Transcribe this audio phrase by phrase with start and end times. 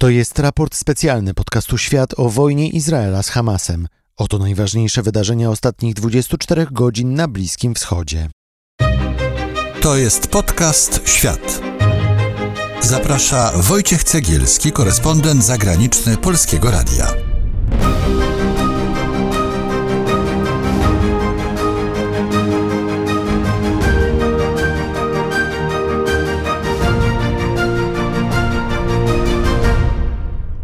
[0.00, 3.88] To jest raport specjalny podcastu Świat o wojnie Izraela z Hamasem.
[4.16, 8.30] Oto najważniejsze wydarzenia ostatnich 24 godzin na Bliskim Wschodzie.
[9.80, 11.60] To jest podcast Świat.
[12.80, 17.27] Zaprasza Wojciech Cegielski, korespondent zagraniczny Polskiego Radia.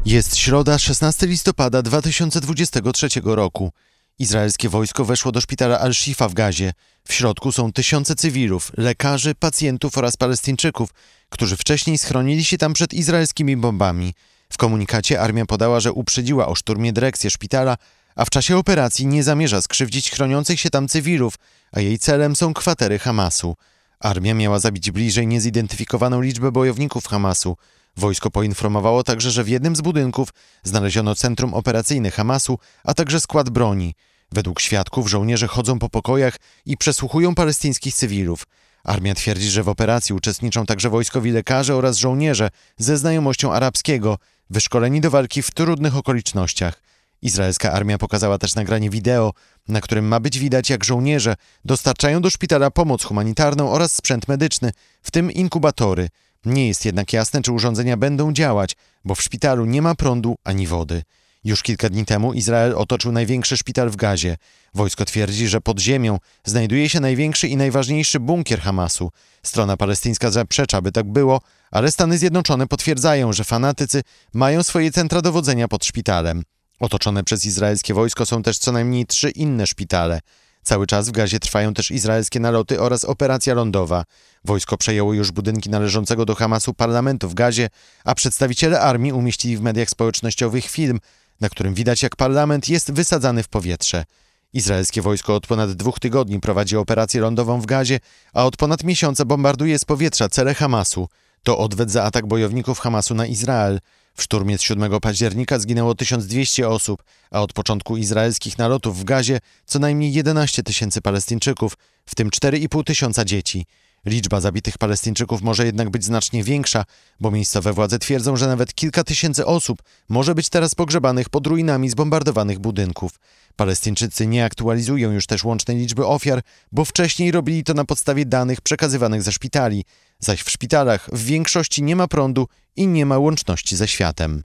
[0.07, 3.73] Jest środa, 16 listopada 2023 roku.
[4.19, 6.73] Izraelskie wojsko weszło do szpitala Al-Shifa w Gazie.
[7.09, 10.91] W środku są tysiące cywilów, lekarzy, pacjentów oraz Palestyńczyków,
[11.29, 14.15] którzy wcześniej schronili się tam przed izraelskimi bombami.
[14.53, 17.77] W komunikacie armia podała, że uprzedziła o szturmie dyrekcję szpitala,
[18.17, 21.35] a w czasie operacji nie zamierza skrzywdzić chroniących się tam cywilów,
[21.73, 23.57] a jej celem są kwatery Hamasu.
[24.01, 27.57] Armia miała zabić bliżej niezidentyfikowaną liczbę bojowników Hamasu.
[27.97, 30.29] Wojsko poinformowało także, że w jednym z budynków
[30.63, 33.95] znaleziono centrum operacyjne Hamasu, a także skład broni.
[34.33, 38.47] Według świadków żołnierze chodzą po pokojach i przesłuchują palestyńskich cywilów.
[38.85, 44.19] Armia twierdzi, że w operacji uczestniczą także wojskowi lekarze oraz żołnierze ze znajomością arabskiego,
[44.51, 46.83] wyszkoleni do walki w trudnych okolicznościach.
[47.23, 49.33] Izraelska armia pokazała też nagranie wideo,
[49.69, 54.73] na którym ma być widać, jak żołnierze dostarczają do szpitala pomoc humanitarną oraz sprzęt medyczny,
[55.03, 56.09] w tym inkubatory.
[56.45, 60.67] Nie jest jednak jasne, czy urządzenia będą działać, bo w szpitalu nie ma prądu ani
[60.67, 61.03] wody.
[61.45, 64.37] Już kilka dni temu Izrael otoczył największy szpital w Gazie.
[64.75, 69.11] Wojsko twierdzi, że pod ziemią znajduje się największy i najważniejszy bunkier Hamasu.
[69.43, 74.03] Strona palestyńska zaprzecza, by tak było, ale Stany Zjednoczone potwierdzają, że fanatycy
[74.35, 76.43] mają swoje centra dowodzenia pod szpitalem.
[76.81, 80.21] Otoczone przez izraelskie wojsko są też co najmniej trzy inne szpitale.
[80.65, 84.05] Cały czas w Gazie trwają też izraelskie naloty oraz operacja lądowa.
[84.45, 87.69] Wojsko przejęło już budynki należącego do Hamasu parlamentu w Gazie,
[88.05, 91.01] a przedstawiciele armii umieścili w mediach społecznościowych film,
[91.41, 94.05] na którym widać jak parlament jest wysadzany w powietrze.
[94.53, 98.01] Izraelskie wojsko od ponad dwóch tygodni prowadzi operację lądową w Gazie,
[98.35, 101.09] a od ponad miesiąca bombarduje z powietrza cele Hamasu.
[101.43, 103.81] To odwet za atak bojowników Hamasu na Izrael.
[104.15, 109.41] W szturmie z 7 października zginęło 1200 osób, a od początku izraelskich nalotów w Gazie
[109.67, 111.77] co najmniej 11 tysięcy Palestyńczyków,
[112.07, 113.67] w tym 4,5 tysiąca dzieci.
[114.07, 116.85] Liczba zabitych Palestyńczyków może jednak być znacznie większa,
[117.21, 121.91] bo miejscowe władze twierdzą, że nawet kilka tysięcy osób może być teraz pogrzebanych pod ruinami
[121.91, 123.13] zbombardowanych budynków.
[123.57, 126.43] Palestyńczycy nie aktualizują już też łącznej liczby ofiar,
[126.73, 129.85] bo wcześniej robili to na podstawie danych przekazywanych ze szpitali,
[130.19, 134.43] zaś w szpitalach w większości nie ma prądu i nie ma łączności ze światem.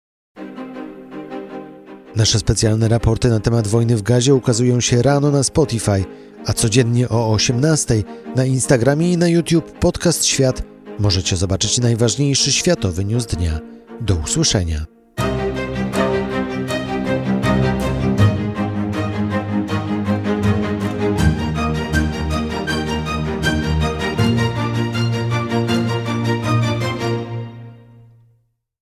[2.17, 6.05] Nasze specjalne raporty na temat wojny w Gazie ukazują się rano na Spotify,
[6.47, 8.03] a codziennie o 18
[8.37, 10.63] na Instagramie i na YouTube podcast Świat
[10.99, 13.61] możecie zobaczyć najważniejszy światowy news dnia.
[14.01, 14.92] Do usłyszenia.